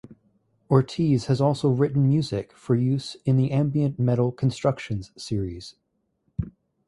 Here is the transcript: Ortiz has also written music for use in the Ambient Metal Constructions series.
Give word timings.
Ortiz 0.67 1.25
has 1.27 1.39
also 1.39 1.69
written 1.69 2.09
music 2.09 2.53
for 2.53 2.73
use 2.73 3.15
in 3.23 3.37
the 3.37 3.51
Ambient 3.51 3.99
Metal 3.99 4.31
Constructions 4.31 5.11
series. 5.15 5.75